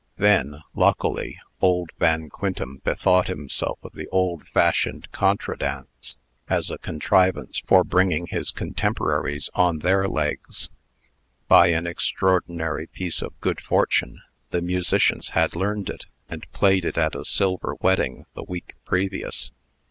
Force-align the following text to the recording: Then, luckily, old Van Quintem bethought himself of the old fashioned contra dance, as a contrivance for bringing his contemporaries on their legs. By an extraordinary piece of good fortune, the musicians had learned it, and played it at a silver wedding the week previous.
Then, 0.17 0.63
luckily, 0.73 1.39
old 1.61 1.91
Van 1.99 2.27
Quintem 2.27 2.81
bethought 2.83 3.27
himself 3.27 3.77
of 3.83 3.93
the 3.93 4.07
old 4.07 4.47
fashioned 4.47 5.11
contra 5.11 5.55
dance, 5.55 6.17
as 6.49 6.71
a 6.71 6.79
contrivance 6.79 7.59
for 7.59 7.83
bringing 7.83 8.25
his 8.25 8.49
contemporaries 8.49 9.51
on 9.53 9.77
their 9.77 10.07
legs. 10.07 10.71
By 11.47 11.67
an 11.67 11.85
extraordinary 11.85 12.87
piece 12.87 13.21
of 13.21 13.39
good 13.41 13.61
fortune, 13.61 14.23
the 14.49 14.63
musicians 14.63 15.29
had 15.37 15.55
learned 15.55 15.87
it, 15.87 16.05
and 16.27 16.51
played 16.51 16.83
it 16.83 16.97
at 16.97 17.13
a 17.13 17.23
silver 17.23 17.75
wedding 17.79 18.25
the 18.33 18.41
week 18.41 18.73
previous. 18.85 19.51